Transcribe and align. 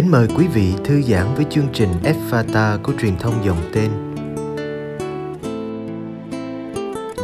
Kính 0.00 0.10
mời 0.10 0.28
quý 0.36 0.46
vị 0.46 0.74
thư 0.84 1.02
giãn 1.02 1.26
với 1.34 1.44
chương 1.50 1.68
trình 1.72 1.88
Fata 2.30 2.82
của 2.82 2.92
truyền 3.00 3.16
thông 3.18 3.44
dòng 3.44 3.70
tên. 3.74 3.90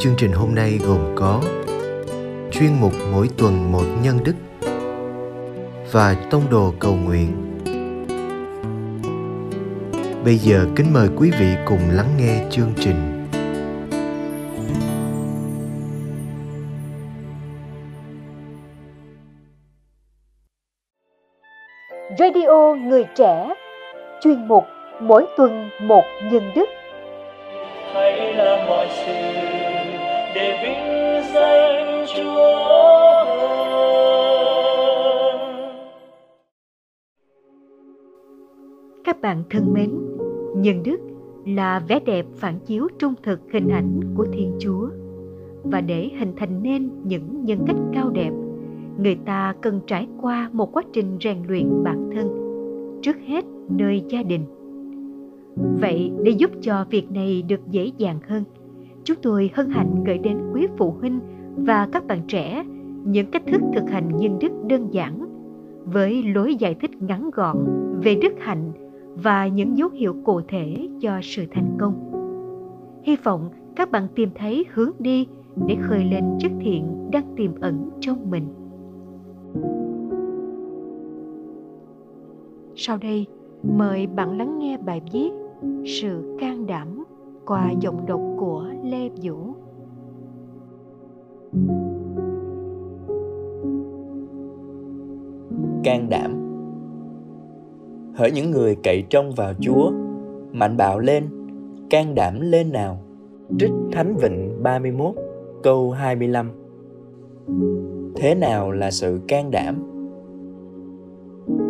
Chương 0.01 0.15
trình 0.19 0.33
hôm 0.33 0.55
nay 0.55 0.79
gồm 0.87 1.01
có 1.17 1.43
chuyên 2.53 2.71
mục 2.81 2.93
mỗi 3.13 3.29
tuần 3.37 3.73
một 3.73 3.85
nhân 4.03 4.19
đức 4.25 4.35
và 5.93 6.15
tông 6.31 6.51
đồ 6.51 6.75
cầu 6.79 6.95
nguyện. 6.95 7.61
Bây 10.25 10.39
giờ 10.39 10.67
kính 10.77 10.93
mời 10.93 11.09
quý 11.17 11.31
vị 11.41 11.55
cùng 11.67 11.91
lắng 11.91 12.11
nghe 12.19 12.45
chương 12.51 12.73
trình. 12.81 13.16
Người 22.97 23.07
Trẻ. 23.15 23.55
Chuyên 24.21 24.49
mục 24.49 24.65
Mỗi 25.01 25.27
tuần 25.37 25.69
một 25.83 26.03
nhân 26.33 26.43
đức. 26.55 26.69
Hãy 27.93 28.35
làm 28.35 28.69
mọi 28.69 28.87
sự 28.91 29.13
để 30.35 30.59
vinh 30.63 31.33
danh 31.35 32.07
Chúa. 32.17 32.57
Các 39.05 39.21
bạn 39.21 39.43
thân 39.51 39.73
mến, 39.73 39.91
nhân 40.57 40.83
đức 40.83 40.99
là 41.47 41.83
vẻ 41.89 42.01
đẹp 42.07 42.27
phản 42.37 42.59
chiếu 42.67 42.89
trung 42.99 43.15
thực 43.23 43.41
hình 43.53 43.69
ảnh 43.69 44.01
của 44.17 44.27
Thiên 44.33 44.57
Chúa. 44.61 44.89
Và 45.65 45.81
để 45.81 46.11
hình 46.19 46.33
thành 46.37 46.63
nên 46.63 46.91
những 47.05 47.45
nhân 47.45 47.59
cách 47.67 47.77
cao 47.95 48.11
đẹp 48.11 48.31
người 48.99 49.17
ta 49.27 49.55
cần 49.61 49.81
trải 49.87 50.09
qua 50.21 50.51
một 50.53 50.73
quá 50.73 50.83
trình 50.93 51.19
rèn 51.21 51.37
luyện 51.49 51.85
bản 51.85 52.11
thân 52.15 52.46
trước 53.03 53.17
hết 53.27 53.45
nơi 53.69 54.03
gia 54.09 54.23
đình. 54.23 54.45
Vậy 55.81 56.11
để 56.23 56.31
giúp 56.31 56.51
cho 56.61 56.87
việc 56.91 57.11
này 57.11 57.43
được 57.43 57.61
dễ 57.71 57.91
dàng 57.99 58.19
hơn, 58.29 58.45
chúng 59.05 59.17
tôi 59.23 59.51
hân 59.55 59.71
hạnh 59.71 60.05
gửi 60.07 60.19
đến 60.19 60.39
quý 60.53 60.67
phụ 60.77 60.95
huynh 61.01 61.21
và 61.57 61.89
các 61.93 62.07
bạn 62.07 62.21
trẻ 62.29 62.65
những 63.05 63.31
cách 63.31 63.43
thức 63.47 63.61
thực 63.75 63.91
hành 63.91 64.17
nhân 64.17 64.39
đức 64.41 64.53
đơn 64.67 64.89
giản, 64.91 65.27
với 65.85 66.23
lối 66.23 66.55
giải 66.55 66.75
thích 66.75 67.03
ngắn 67.03 67.31
gọn 67.35 67.57
về 68.03 68.15
đức 68.15 68.33
hạnh 68.39 68.73
và 69.15 69.47
những 69.47 69.77
dấu 69.77 69.89
hiệu 69.89 70.15
cụ 70.25 70.41
thể 70.49 70.89
cho 71.01 71.11
sự 71.23 71.45
thành 71.51 71.77
công. 71.79 71.95
Hy 73.03 73.17
vọng 73.17 73.49
các 73.77 73.91
bạn 73.91 74.09
tìm 74.15 74.29
thấy 74.35 74.65
hướng 74.75 74.91
đi 74.99 75.27
để 75.67 75.77
khơi 75.81 76.05
lên 76.05 76.25
chất 76.39 76.53
thiện 76.61 77.11
đang 77.13 77.35
tiềm 77.37 77.61
ẩn 77.61 77.91
trong 78.01 78.31
mình. 78.31 78.45
Sau 82.79 82.97
đây, 82.97 83.27
mời 83.63 84.07
bạn 84.07 84.39
lắng 84.39 84.59
nghe 84.59 84.77
bài 84.77 85.03
viết 85.13 85.31
Sự 85.85 86.37
can 86.41 86.67
đảm 86.67 87.05
qua 87.47 87.71
giọng 87.81 88.07
đọc 88.07 88.21
của 88.39 88.65
Lê 88.85 89.09
Vũ. 89.23 89.55
Can 95.85 96.09
đảm 96.11 96.33
Hỡi 98.15 98.31
những 98.31 98.51
người 98.51 98.77
cậy 98.83 99.05
trông 99.11 99.33
vào 99.37 99.53
Chúa, 99.61 99.91
mạnh 100.53 100.77
bạo 100.77 100.99
lên, 100.99 101.25
can 101.91 102.15
đảm 102.15 102.41
lên 102.41 102.73
nào. 102.73 102.99
Trích 103.59 103.73
Thánh 103.93 104.17
Vịnh 104.17 104.63
31, 104.63 105.15
câu 105.63 105.91
25 105.91 106.51
Thế 108.17 108.35
nào 108.35 108.71
là 108.73 108.91
sự 108.91 109.21
can 109.29 109.51
đảm? 109.51 109.96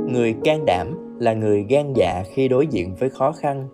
Người 0.07 0.35
can 0.45 0.65
đảm 0.67 1.19
là 1.19 1.35
người 1.35 1.67
gan 1.69 1.93
dạ 1.95 2.23
khi 2.27 2.49
đối 2.49 2.67
diện 2.67 2.95
với 2.99 3.11
khó 3.11 3.33
khăn. 3.33 3.69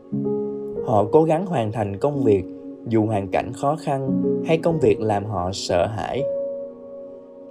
Họ 0.86 1.04
cố 1.12 1.22
gắng 1.22 1.46
hoàn 1.46 1.72
thành 1.72 1.96
công 1.96 2.24
việc, 2.24 2.44
dù 2.88 3.06
hoàn 3.06 3.28
cảnh 3.28 3.52
khó 3.52 3.76
khăn 3.76 4.22
hay 4.46 4.58
công 4.58 4.78
việc 4.80 5.00
làm 5.00 5.24
họ 5.24 5.50
sợ 5.52 5.86
hãi. 5.86 6.22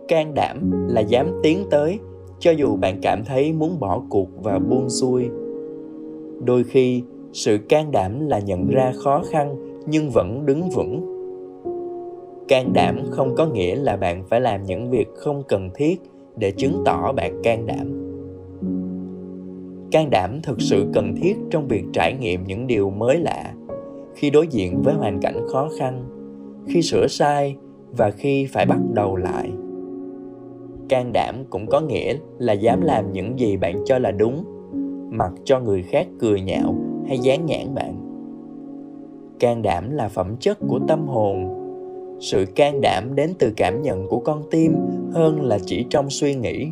Can 0.08 0.34
đảm 0.34 0.72
là 0.88 1.02
dám 1.02 1.40
tiến 1.44 1.66
tới, 1.72 2.00
cho 2.40 2.52
dù 2.52 2.76
bạn 2.76 3.00
cảm 3.02 3.24
thấy 3.26 3.54
muốn 3.54 3.80
bỏ 3.80 4.02
cuộc 4.10 4.28
và 4.44 4.60
buông 4.60 4.90
xuôi. 4.90 5.30
Đôi 6.46 6.64
khi, 6.64 7.04
sự 7.34 7.58
can 7.70 7.92
đảm 7.92 8.28
là 8.28 8.40
nhận 8.40 8.68
ra 8.68 8.94
khó 9.04 9.22
khăn 9.30 9.56
nhưng 9.86 10.10
vẫn 10.10 10.46
đứng 10.46 10.70
vững. 10.70 11.08
Can 12.48 12.74
đảm 12.74 13.04
không 13.10 13.36
có 13.36 13.46
nghĩa 13.46 13.76
là 13.76 13.98
bạn 13.98 14.24
phải 14.30 14.42
làm 14.42 14.64
những 14.64 14.90
việc 14.90 15.08
không 15.16 15.44
cần 15.48 15.70
thiết 15.76 16.02
để 16.36 16.52
chứng 16.52 16.82
tỏ 16.86 17.12
bạn 17.12 17.42
can 17.44 17.66
đảm 17.66 18.01
can 19.92 20.10
đảm 20.10 20.40
thực 20.44 20.62
sự 20.62 20.86
cần 20.94 21.16
thiết 21.22 21.38
trong 21.50 21.68
việc 21.68 21.84
trải 21.94 22.14
nghiệm 22.20 22.44
những 22.44 22.68
điều 22.68 22.90
mới 22.90 23.18
lạ. 23.18 23.54
Khi 24.16 24.30
đối 24.30 24.48
diện 24.48 24.82
với 24.84 24.94
hoàn 24.94 25.20
cảnh 25.22 25.42
khó 25.48 25.70
khăn, 25.80 26.04
khi 26.68 26.82
sửa 26.82 27.08
sai 27.08 27.56
và 27.92 28.12
khi 28.12 28.46
phải 28.46 28.66
bắt 28.66 28.80
đầu 28.94 29.16
lại. 29.16 29.52
Can 30.90 31.14
đảm 31.14 31.36
cũng 31.50 31.68
có 31.68 31.82
nghĩa 31.82 32.16
là 32.38 32.54
dám 32.54 32.82
làm 32.82 33.12
những 33.12 33.40
gì 33.40 33.58
bạn 33.58 33.82
cho 33.86 34.00
là 34.00 34.12
đúng, 34.12 34.44
mặc 35.12 35.32
cho 35.44 35.60
người 35.60 35.84
khác 35.84 36.08
cười 36.20 36.42
nhạo 36.42 36.76
hay 37.08 37.20
dán 37.20 37.46
nhãn 37.46 37.76
bạn. 37.76 37.96
Can 39.40 39.62
đảm 39.62 39.92
là 39.92 40.08
phẩm 40.08 40.36
chất 40.40 40.58
của 40.68 40.80
tâm 40.88 41.08
hồn. 41.08 41.58
Sự 42.20 42.46
can 42.56 42.82
đảm 42.82 43.16
đến 43.16 43.34
từ 43.40 43.54
cảm 43.58 43.82
nhận 43.82 44.08
của 44.08 44.20
con 44.20 44.44
tim 44.52 44.76
hơn 45.14 45.42
là 45.42 45.58
chỉ 45.66 45.86
trong 45.90 46.10
suy 46.10 46.36
nghĩ 46.36 46.68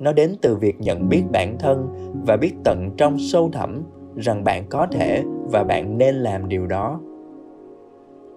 nó 0.00 0.12
đến 0.12 0.34
từ 0.42 0.56
việc 0.56 0.80
nhận 0.80 1.08
biết 1.08 1.22
bản 1.32 1.56
thân 1.58 1.88
và 2.26 2.36
biết 2.36 2.52
tận 2.64 2.90
trong 2.96 3.16
sâu 3.18 3.50
thẳm 3.52 3.82
rằng 4.16 4.44
bạn 4.44 4.64
có 4.70 4.86
thể 4.90 5.22
và 5.50 5.64
bạn 5.64 5.98
nên 5.98 6.14
làm 6.14 6.48
điều 6.48 6.66
đó. 6.66 7.00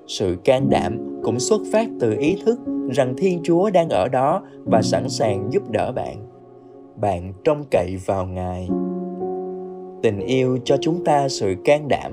Sự 0.08 0.38
can 0.44 0.70
đảm 0.70 1.22
cũng 1.24 1.40
xuất 1.40 1.62
phát 1.72 1.90
từ 2.00 2.16
ý 2.20 2.38
thức 2.46 2.60
rằng 2.92 3.14
thiên 3.18 3.40
chúa 3.44 3.70
đang 3.70 3.90
ở 3.90 4.08
đó 4.08 4.44
và 4.66 4.82
sẵn 4.82 5.10
sàng 5.10 5.48
giúp 5.52 5.70
đỡ 5.70 5.92
bạn. 5.92 6.18
Bạn 7.02 7.34
trông 7.44 7.64
cậy 7.72 7.98
vào 8.06 8.26
ngài. 8.26 8.70
Tình 10.02 10.20
yêu 10.20 10.58
cho 10.64 10.78
chúng 10.82 11.04
ta 11.04 11.30
sự 11.30 11.56
can 11.66 11.88
đảm. 11.88 12.12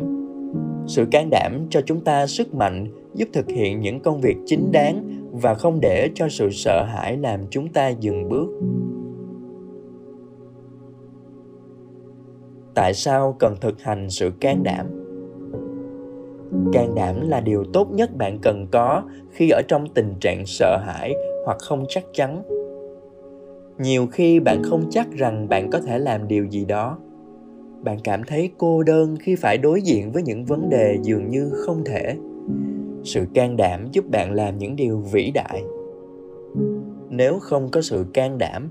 Sự 0.86 1.06
can 1.10 1.30
đảm 1.30 1.66
cho 1.70 1.80
chúng 1.86 2.00
ta 2.00 2.26
sức 2.26 2.54
mạnh 2.54 2.86
giúp 3.14 3.28
thực 3.32 3.48
hiện 3.48 3.80
những 3.80 4.00
công 4.00 4.20
việc 4.20 4.36
chính 4.46 4.72
đáng 4.72 5.04
và 5.32 5.54
không 5.54 5.80
để 5.80 6.08
cho 6.14 6.28
sự 6.28 6.50
sợ 6.50 6.84
hãi 6.84 7.16
làm 7.16 7.40
chúng 7.50 7.68
ta 7.68 7.88
dừng 7.88 8.28
bước. 8.28 8.48
Tại 12.78 12.94
sao 12.94 13.36
cần 13.38 13.54
thực 13.60 13.82
hành 13.82 14.10
sự 14.10 14.30
can 14.40 14.62
đảm? 14.62 14.86
Can 16.72 16.94
đảm 16.94 17.28
là 17.28 17.40
điều 17.40 17.64
tốt 17.72 17.88
nhất 17.90 18.16
bạn 18.16 18.38
cần 18.42 18.66
có 18.72 19.02
khi 19.30 19.50
ở 19.50 19.62
trong 19.68 19.86
tình 19.94 20.14
trạng 20.20 20.46
sợ 20.46 20.76
hãi 20.86 21.14
hoặc 21.44 21.58
không 21.60 21.84
chắc 21.88 22.04
chắn. 22.12 22.42
Nhiều 23.78 24.06
khi 24.06 24.40
bạn 24.40 24.62
không 24.62 24.84
chắc 24.90 25.12
rằng 25.12 25.48
bạn 25.48 25.70
có 25.70 25.80
thể 25.80 25.98
làm 25.98 26.28
điều 26.28 26.44
gì 26.44 26.64
đó. 26.64 26.98
Bạn 27.82 27.98
cảm 28.04 28.24
thấy 28.24 28.50
cô 28.58 28.82
đơn 28.82 29.16
khi 29.20 29.36
phải 29.36 29.58
đối 29.58 29.82
diện 29.82 30.12
với 30.12 30.22
những 30.22 30.44
vấn 30.44 30.70
đề 30.70 30.98
dường 31.02 31.30
như 31.30 31.50
không 31.50 31.84
thể. 31.84 32.16
Sự 33.04 33.26
can 33.34 33.56
đảm 33.56 33.88
giúp 33.92 34.04
bạn 34.10 34.32
làm 34.32 34.58
những 34.58 34.76
điều 34.76 34.98
vĩ 34.98 35.30
đại. 35.34 35.62
Nếu 37.10 37.38
không 37.38 37.68
có 37.70 37.80
sự 37.80 38.06
can 38.14 38.38
đảm, 38.38 38.68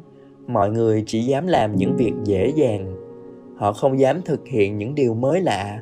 mọi 0.48 0.70
người 0.70 1.04
chỉ 1.08 1.24
dám 1.24 1.48
làm 1.48 1.76
những 1.76 1.96
việc 1.98 2.14
dễ 2.24 2.52
dàng 2.56 3.07
họ 3.58 3.74
không 3.74 4.00
dám 4.00 4.22
thực 4.26 4.48
hiện 4.48 4.78
những 4.78 4.96
điều 4.96 5.14
mới 5.14 5.42
lạ. 5.42 5.82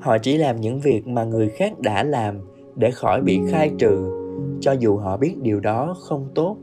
Họ 0.00 0.18
chỉ 0.18 0.36
làm 0.36 0.60
những 0.60 0.80
việc 0.80 1.06
mà 1.06 1.24
người 1.24 1.48
khác 1.48 1.80
đã 1.80 2.02
làm 2.02 2.38
để 2.74 2.90
khỏi 2.90 3.20
bị 3.22 3.40
khai 3.50 3.70
trừ, 3.78 4.10
cho 4.60 4.72
dù 4.72 4.96
họ 4.96 5.16
biết 5.16 5.34
điều 5.42 5.60
đó 5.60 5.96
không 6.00 6.28
tốt. 6.34 6.56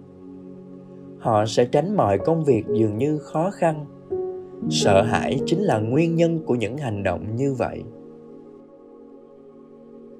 Họ 1.20 1.46
sẽ 1.46 1.66
tránh 1.66 1.98
mọi 1.98 2.18
công 2.18 2.44
việc 2.44 2.64
dường 2.74 2.98
như 2.98 3.18
khó 3.18 3.52
khăn. 3.52 3.86
Sợ 4.70 5.02
hãi 5.02 5.40
chính 5.46 5.60
là 5.60 5.80
nguyên 5.80 6.16
nhân 6.16 6.40
của 6.46 6.56
những 6.56 6.78
hành 6.78 7.04
động 7.04 7.36
như 7.36 7.54
vậy. 7.54 7.84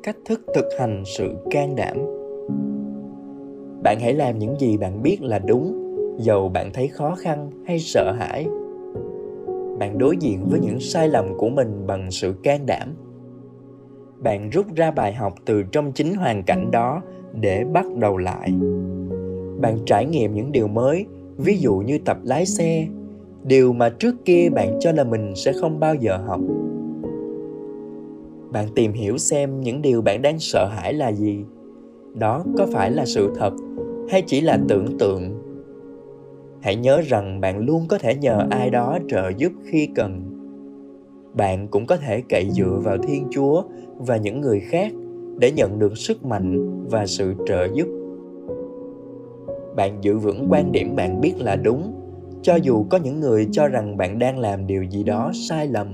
Cách 0.04 0.18
thức 0.26 0.42
thực 0.56 0.66
hành 0.80 1.04
sự 1.06 1.36
can 1.52 1.76
đảm. 1.76 1.98
Bạn 3.84 3.98
hãy 4.02 4.14
làm 4.14 4.40
những 4.40 4.60
gì 4.60 4.78
bạn 4.78 5.02
biết 5.02 5.22
là 5.22 5.40
đúng, 5.40 5.96
dầu 6.20 6.50
bạn 6.50 6.70
thấy 6.74 6.88
khó 6.88 7.16
khăn 7.16 7.52
hay 7.66 7.80
sợ 7.80 8.12
hãi 8.12 8.48
bạn 9.82 9.98
đối 9.98 10.18
diện 10.18 10.46
với 10.50 10.60
những 10.60 10.80
sai 10.80 11.10
lầm 11.10 11.38
của 11.38 11.50
mình 11.50 11.88
bằng 11.88 12.12
sự 12.12 12.34
can 12.44 12.66
đảm. 12.66 12.88
Bạn 14.24 14.50
rút 14.50 14.66
ra 14.76 14.92
bài 14.92 15.14
học 15.14 15.34
từ 15.46 15.64
trong 15.64 15.92
chính 15.92 16.16
hoàn 16.16 16.44
cảnh 16.44 16.72
đó 16.72 17.02
để 17.34 17.66
bắt 17.74 17.86
đầu 17.96 18.18
lại. 18.18 18.54
Bạn 19.62 19.78
trải 19.86 20.06
nghiệm 20.06 20.34
những 20.34 20.52
điều 20.52 20.68
mới, 20.68 21.06
ví 21.38 21.58
dụ 21.58 21.74
như 21.76 21.98
tập 22.06 22.18
lái 22.24 22.46
xe, 22.46 22.88
điều 23.44 23.74
mà 23.74 23.90
trước 23.90 24.16
kia 24.26 24.50
bạn 24.50 24.78
cho 24.80 24.92
là 24.92 25.04
mình 25.04 25.34
sẽ 25.36 25.54
không 25.62 25.80
bao 25.80 25.96
giờ 25.96 26.18
học. 26.18 26.42
Bạn 28.52 28.68
tìm 28.76 28.94
hiểu 28.94 29.18
xem 29.18 29.62
những 29.62 29.82
điều 29.82 30.02
bạn 30.02 30.22
đang 30.22 30.40
sợ 30.40 30.66
hãi 30.66 30.94
là 30.94 31.12
gì. 31.12 31.46
Đó 32.14 32.44
có 32.58 32.68
phải 32.72 32.92
là 32.92 33.06
sự 33.06 33.34
thật 33.36 33.54
hay 34.10 34.24
chỉ 34.28 34.42
là 34.42 34.60
tưởng 34.68 34.98
tượng? 35.00 35.41
Hãy 36.62 36.76
nhớ 36.76 37.02
rằng 37.02 37.42
bạn 37.42 37.58
luôn 37.58 37.86
có 37.88 37.98
thể 37.98 38.16
nhờ 38.16 38.48
ai 38.50 38.70
đó 38.70 38.98
trợ 39.10 39.32
giúp 39.38 39.52
khi 39.66 39.90
cần. 39.96 40.22
Bạn 41.34 41.68
cũng 41.68 41.86
có 41.86 41.98
thể 41.98 42.24
cậy 42.30 42.50
dựa 42.50 42.80
vào 42.84 42.98
thiên 42.98 43.28
chúa 43.32 43.64
và 43.98 44.18
những 44.18 44.42
người 44.42 44.60
khác 44.60 44.94
để 45.40 45.52
nhận 45.52 45.80
được 45.80 45.98
sức 45.98 46.26
mạnh 46.26 46.80
và 46.90 47.06
sự 47.06 47.34
trợ 47.48 47.68
giúp. 47.74 47.88
Bạn 49.76 49.98
giữ 50.02 50.18
vững 50.18 50.48
quan 50.50 50.72
điểm 50.72 50.96
bạn 50.96 51.22
biết 51.22 51.34
là 51.40 51.56
đúng, 51.56 51.94
cho 52.42 52.56
dù 52.56 52.86
có 52.90 52.98
những 52.98 53.20
người 53.20 53.48
cho 53.52 53.68
rằng 53.68 53.98
bạn 53.98 54.20
đang 54.20 54.40
làm 54.40 54.68
điều 54.68 54.84
gì 54.84 55.04
đó 55.04 55.32
sai 55.34 55.68
lầm. 55.68 55.88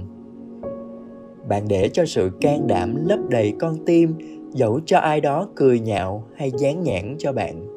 Bạn 1.50 1.63
để 1.70 1.90
cho 1.94 2.06
sự 2.06 2.30
can 2.42 2.68
đảm 2.68 2.96
lấp 3.06 3.20
đầy 3.30 3.54
con 3.60 3.75
tim, 3.86 4.13
dẫu 4.52 4.80
cho 4.86 4.98
ai 4.98 5.22
đó 5.22 5.50
cười 5.56 5.80
nhạo 5.80 6.24
hay 6.36 6.52
dán 6.58 6.84
nhãn 6.84 7.16
cho 7.18 7.34
bạn 7.34 7.76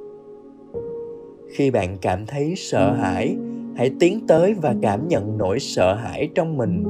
khi 1.50 1.70
bạn 1.70 1.97
cảm 2.00 2.26
thấy 2.26 2.55
sợ 2.56 2.93
hãi, 2.93 3.37
hãy 3.76 3.91
tiến 4.00 4.26
tới 4.29 4.55
và 4.55 4.75
cảm 4.82 5.08
nhận 5.08 5.38
nỗi 5.38 5.58
sợ 5.58 5.94
hãi 5.94 6.29
trong 6.35 6.56
mình. 6.56 6.85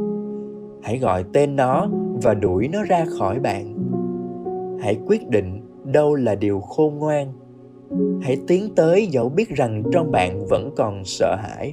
Hãy 0.82 0.98
gọi 0.98 1.24
tên 1.32 1.56
nó 1.56 1.88
và 2.22 2.34
đuổi 2.34 2.68
nó 2.68 2.82
ra 2.82 3.04
khỏi 3.18 3.38
bạn. 3.38 3.74
Hãy 4.80 4.98
quyết 5.06 5.28
định 5.28 5.60
đâu 5.84 6.14
là 6.14 6.34
điều 6.34 6.60
khôn 6.60 6.98
ngoan. 6.98 7.32
Hãy 8.22 8.36
tiến 8.46 8.74
tới 8.76 9.06
dẫu 9.06 9.28
biết 9.28 9.48
rằng 9.48 9.82
trong 9.92 10.10
bạn 10.10 10.46
vẫn 10.46 10.70
còn 10.76 11.04
sợ 11.04 11.36
hãi. 11.36 11.72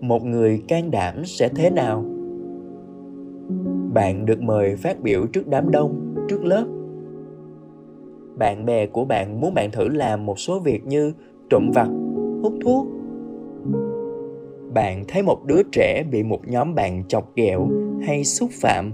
Một 0.00 0.24
người 0.24 0.62
can 0.68 0.90
đảm 0.90 1.24
sẽ 1.24 1.48
thế 1.48 1.70
nào? 1.70 2.04
Bạn 3.94 4.26
được 4.26 4.42
mời 4.42 4.76
phát 4.76 5.02
biểu 5.02 5.26
trước 5.26 5.48
đám 5.48 5.70
đông, 5.70 6.14
trước 6.28 6.44
lớp 6.44 6.66
bạn 8.38 8.66
bè 8.66 8.86
của 8.86 9.04
bạn 9.04 9.40
muốn 9.40 9.54
bạn 9.54 9.70
thử 9.70 9.88
làm 9.88 10.26
một 10.26 10.38
số 10.38 10.58
việc 10.58 10.86
như 10.86 11.12
trộm 11.50 11.70
vặt, 11.74 11.88
hút 12.42 12.52
thuốc. 12.64 12.86
Bạn 14.74 15.04
thấy 15.08 15.22
một 15.22 15.44
đứa 15.44 15.62
trẻ 15.72 16.04
bị 16.10 16.22
một 16.22 16.48
nhóm 16.48 16.74
bạn 16.74 17.04
chọc 17.08 17.34
ghẹo 17.34 17.68
hay 18.02 18.24
xúc 18.24 18.50
phạm. 18.52 18.92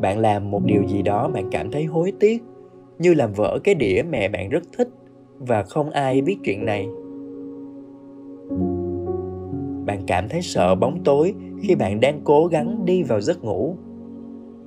Bạn 0.00 0.18
làm 0.18 0.50
một 0.50 0.64
điều 0.64 0.82
gì 0.86 1.02
đó 1.02 1.28
bạn 1.28 1.48
cảm 1.50 1.70
thấy 1.70 1.84
hối 1.84 2.12
tiếc, 2.20 2.42
như 2.98 3.14
làm 3.14 3.32
vỡ 3.32 3.58
cái 3.64 3.74
đĩa 3.74 4.02
mẹ 4.10 4.28
bạn 4.28 4.48
rất 4.48 4.62
thích 4.76 4.88
và 5.38 5.62
không 5.62 5.90
ai 5.90 6.20
biết 6.20 6.36
chuyện 6.44 6.64
này. 6.64 6.86
Bạn 9.86 10.02
cảm 10.06 10.28
thấy 10.28 10.42
sợ 10.42 10.74
bóng 10.74 11.04
tối 11.04 11.34
khi 11.62 11.74
bạn 11.74 12.00
đang 12.00 12.20
cố 12.24 12.46
gắng 12.46 12.84
đi 12.84 13.02
vào 13.02 13.20
giấc 13.20 13.44
ngủ. 13.44 13.76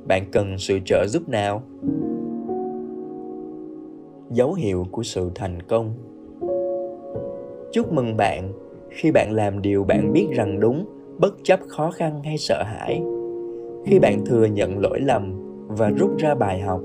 Bạn 0.07 0.23
cần 0.31 0.57
sự 0.57 0.79
trợ 0.85 1.05
giúp 1.07 1.29
nào? 1.29 1.63
Dấu 4.31 4.53
hiệu 4.53 4.85
của 4.91 5.03
sự 5.03 5.31
thành 5.35 5.61
công. 5.61 5.93
Chúc 7.71 7.93
mừng 7.93 8.17
bạn. 8.17 8.51
Khi 8.89 9.11
bạn 9.11 9.31
làm 9.31 9.61
điều 9.61 9.83
bạn 9.83 10.13
biết 10.13 10.27
rằng 10.31 10.59
đúng, 10.59 10.85
bất 11.17 11.35
chấp 11.43 11.59
khó 11.67 11.91
khăn 11.91 12.23
hay 12.23 12.37
sợ 12.37 12.63
hãi. 12.63 13.01
Khi 13.85 13.99
bạn 13.99 14.25
thừa 14.25 14.45
nhận 14.45 14.79
lỗi 14.79 14.99
lầm 14.99 15.33
và 15.67 15.89
rút 15.89 16.17
ra 16.17 16.35
bài 16.35 16.59
học. 16.59 16.81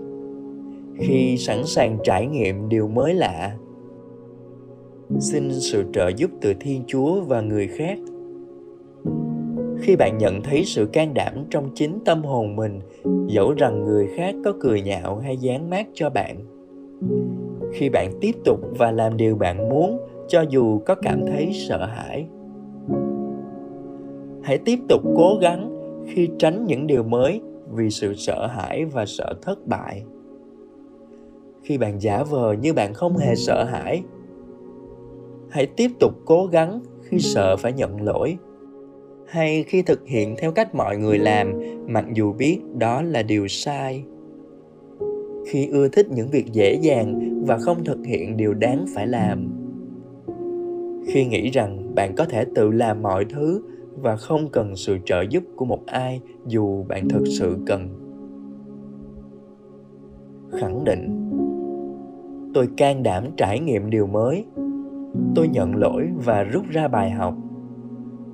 Khi 0.98 1.36
sẵn 1.36 1.66
sàng 1.66 1.98
trải 2.04 2.26
nghiệm 2.26 2.68
điều 2.68 2.88
mới 2.88 3.14
lạ. 3.14 3.56
Xin 5.18 5.50
sự 5.52 5.84
trợ 5.92 6.08
giúp 6.08 6.30
từ 6.40 6.54
thiên 6.60 6.82
chúa 6.86 7.20
và 7.20 7.40
người 7.40 7.66
khác. 7.66 7.98
Khi 9.80 9.96
bạn 9.96 10.18
nhận 10.18 10.42
thấy 10.42 10.64
sự 10.64 10.86
can 10.92 11.14
đảm 11.14 11.34
trong 11.50 11.70
chính 11.74 11.98
tâm 12.04 12.22
hồn 12.22 12.56
mình, 12.56 12.80
dẫu 13.26 13.52
rằng 13.52 13.84
người 13.84 14.06
khác 14.16 14.34
có 14.44 14.52
cười 14.60 14.82
nhạo 14.82 15.16
hay 15.16 15.36
dán 15.36 15.70
mát 15.70 15.86
cho 15.94 16.10
bạn 16.10 16.36
khi 17.72 17.88
bạn 17.88 18.12
tiếp 18.20 18.32
tục 18.44 18.60
và 18.78 18.90
làm 18.90 19.16
điều 19.16 19.36
bạn 19.36 19.68
muốn, 19.68 20.00
cho 20.28 20.44
dù 20.48 20.78
có 20.78 20.94
cảm 20.94 21.20
thấy 21.26 21.50
sợ 21.52 21.86
hãi, 21.86 22.26
hãy 24.42 24.58
tiếp 24.58 24.78
tục 24.88 25.02
cố 25.16 25.38
gắng 25.40 25.70
khi 26.06 26.28
tránh 26.38 26.66
những 26.66 26.86
điều 26.86 27.02
mới 27.02 27.40
vì 27.72 27.90
sự 27.90 28.14
sợ 28.14 28.46
hãi 28.46 28.84
và 28.84 29.06
sợ 29.06 29.34
thất 29.42 29.66
bại. 29.66 30.02
Khi 31.62 31.78
bạn 31.78 32.00
giả 32.00 32.22
vờ 32.22 32.52
như 32.52 32.72
bạn 32.72 32.94
không 32.94 33.16
hề 33.16 33.34
sợ 33.34 33.64
hãi, 33.64 34.02
hãy 35.50 35.66
tiếp 35.66 35.90
tục 36.00 36.14
cố 36.24 36.46
gắng 36.46 36.80
khi 37.02 37.18
sợ 37.18 37.56
phải 37.56 37.72
nhận 37.72 38.02
lỗi 38.02 38.38
hay 39.26 39.62
khi 39.62 39.82
thực 39.82 40.06
hiện 40.06 40.34
theo 40.38 40.52
cách 40.52 40.74
mọi 40.74 40.96
người 40.96 41.18
làm, 41.18 41.52
mặc 41.86 42.04
dù 42.14 42.32
biết 42.32 42.60
đó 42.78 43.02
là 43.02 43.22
điều 43.22 43.48
sai 43.48 44.04
khi 45.50 45.66
ưa 45.66 45.88
thích 45.88 46.06
những 46.10 46.28
việc 46.28 46.52
dễ 46.52 46.74
dàng 46.74 47.40
và 47.46 47.58
không 47.58 47.84
thực 47.84 48.06
hiện 48.06 48.36
điều 48.36 48.54
đáng 48.54 48.84
phải 48.94 49.06
làm. 49.06 49.48
Khi 51.06 51.24
nghĩ 51.26 51.50
rằng 51.50 51.94
bạn 51.94 52.14
có 52.16 52.24
thể 52.24 52.44
tự 52.54 52.70
làm 52.70 53.02
mọi 53.02 53.24
thứ 53.24 53.62
và 54.02 54.16
không 54.16 54.48
cần 54.52 54.76
sự 54.76 54.98
trợ 55.04 55.22
giúp 55.30 55.44
của 55.56 55.64
một 55.64 55.86
ai 55.86 56.20
dù 56.46 56.82
bạn 56.82 57.08
thực 57.08 57.24
sự 57.26 57.56
cần. 57.66 57.88
Khẳng 60.52 60.84
định, 60.84 61.30
tôi 62.54 62.68
can 62.76 63.02
đảm 63.02 63.24
trải 63.36 63.60
nghiệm 63.60 63.90
điều 63.90 64.06
mới. 64.06 64.44
Tôi 65.34 65.48
nhận 65.48 65.76
lỗi 65.76 66.08
và 66.24 66.42
rút 66.42 66.64
ra 66.70 66.88
bài 66.88 67.10
học. 67.10 67.34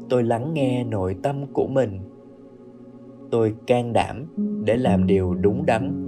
Tôi 0.09 0.23
lắng 0.23 0.55
nghe 0.55 0.85
nội 0.85 1.17
tâm 1.23 1.47
của 1.53 1.67
mình. 1.67 2.01
Tôi 3.31 3.55
can 3.67 3.93
đảm 3.93 4.27
để 4.65 4.77
làm 4.77 5.07
điều 5.07 5.35
đúng 5.35 5.67
đắn. 5.67 6.06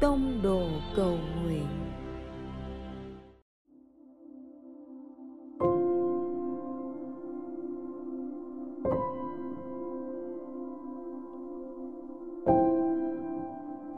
Tông 0.00 0.40
đồ 0.42 0.62
cầu 0.96 1.16
nguyện. 1.42 1.66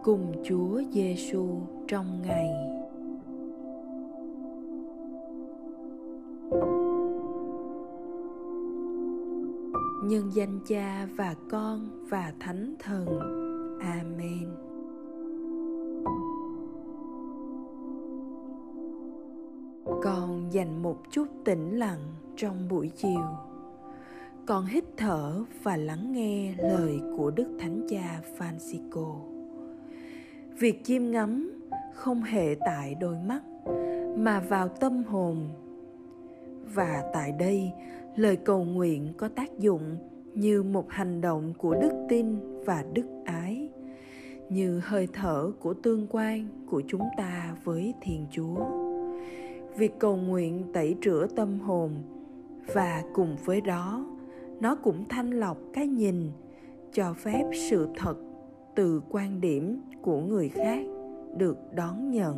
Cùng 0.02 0.32
Chúa 0.44 0.82
Giêsu 0.92 1.46
trong 1.88 2.22
ngày. 2.22 2.48
Nhân 10.04 10.30
danh 10.34 10.60
cha 10.66 11.08
và 11.16 11.34
con 11.50 12.06
và 12.08 12.32
thánh 12.40 12.74
thần. 12.78 13.06
Amen. 13.80 14.69
Con 20.02 20.52
dành 20.52 20.82
một 20.82 20.98
chút 21.10 21.26
tĩnh 21.44 21.78
lặng 21.78 22.00
trong 22.36 22.68
buổi 22.68 22.90
chiều. 22.96 23.20
Con 24.46 24.66
hít 24.66 24.84
thở 24.96 25.44
và 25.62 25.76
lắng 25.76 26.12
nghe 26.12 26.54
lời 26.58 27.00
của 27.16 27.30
đức 27.30 27.56
thánh 27.60 27.86
cha 27.88 28.20
francisco. 28.38 29.14
Việc 30.58 30.84
chiêm 30.84 31.10
ngắm 31.10 31.60
không 31.94 32.22
hề 32.22 32.56
tại 32.60 32.94
đôi 32.94 33.16
mắt, 33.28 33.42
mà 34.16 34.40
vào 34.40 34.68
tâm 34.68 35.04
hồn. 35.04 35.48
Và 36.74 37.10
tại 37.12 37.32
đây, 37.32 37.72
lời 38.16 38.36
cầu 38.36 38.64
nguyện 38.64 39.12
có 39.16 39.28
tác 39.28 39.58
dụng 39.58 39.96
như 40.34 40.62
một 40.62 40.90
hành 40.90 41.20
động 41.20 41.54
của 41.58 41.74
đức 41.74 42.06
tin 42.08 42.36
và 42.64 42.84
đức 42.92 43.06
ái, 43.24 43.68
như 44.48 44.80
hơi 44.84 45.08
thở 45.12 45.52
của 45.60 45.74
tương 45.74 46.06
quan 46.10 46.48
của 46.70 46.82
chúng 46.88 47.08
ta 47.16 47.56
với 47.64 47.94
thiên 48.00 48.26
chúa 48.30 48.79
việc 49.76 49.98
cầu 49.98 50.16
nguyện 50.16 50.64
tẩy 50.72 50.96
rửa 51.04 51.26
tâm 51.36 51.60
hồn. 51.60 51.90
Và 52.74 53.02
cùng 53.14 53.36
với 53.44 53.60
đó, 53.60 54.06
nó 54.60 54.74
cũng 54.74 55.04
thanh 55.08 55.30
lọc 55.30 55.58
cái 55.72 55.86
nhìn, 55.86 56.30
cho 56.92 57.12
phép 57.12 57.44
sự 57.70 57.88
thật 57.96 58.14
từ 58.74 59.02
quan 59.10 59.40
điểm 59.40 59.80
của 60.02 60.20
người 60.20 60.48
khác 60.48 60.84
được 61.36 61.58
đón 61.74 62.10
nhận. 62.10 62.36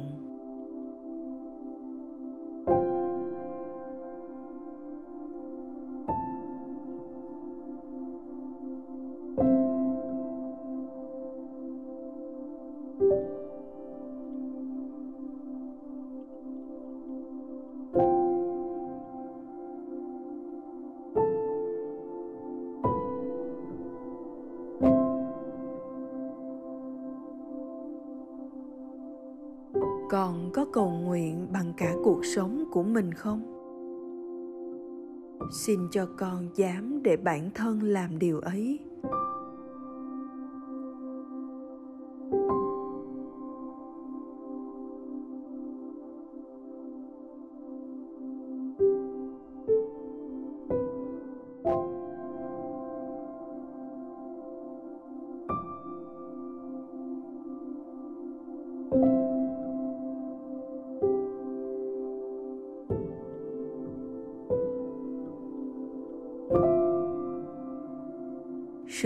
Con 30.13 30.51
có 30.53 30.65
cầu 30.73 30.91
nguyện 30.91 31.47
bằng 31.53 31.73
cả 31.77 31.95
cuộc 32.05 32.25
sống 32.25 32.65
của 32.73 32.83
mình 32.83 33.15
không? 33.15 33.43
Xin 35.53 35.81
cho 35.91 36.07
con 36.17 36.49
dám 36.55 37.03
để 37.03 37.17
bản 37.17 37.51
thân 37.55 37.83
làm 37.83 38.19
điều 38.19 38.41
ấy. 38.41 38.79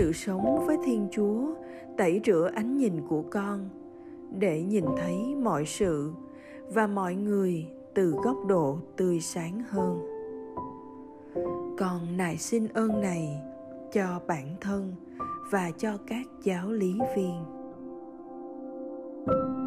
Sự 0.07 0.13
sống 0.13 0.65
với 0.65 0.77
thiên 0.85 1.07
chúa, 1.11 1.53
tẩy 1.97 2.21
rửa 2.25 2.51
ánh 2.55 2.77
nhìn 2.77 3.01
của 3.09 3.23
con, 3.31 3.69
để 4.39 4.61
nhìn 4.61 4.85
thấy 4.97 5.35
mọi 5.43 5.65
sự, 5.65 6.11
và 6.69 6.87
mọi 6.87 7.15
người 7.15 7.67
từ 7.93 8.11
góc 8.23 8.37
độ 8.47 8.77
tươi 8.97 9.19
sáng 9.19 9.61
hơn. 9.69 9.99
Con 11.77 12.17
nài 12.17 12.37
xin 12.37 12.67
ơn 12.67 13.01
này 13.01 13.41
cho 13.93 14.21
bản 14.27 14.55
thân 14.61 14.93
và 15.51 15.71
cho 15.77 15.97
các 16.07 16.25
giáo 16.43 16.71
lý 16.71 16.93
viên. 17.15 17.43
nhân 19.27 19.66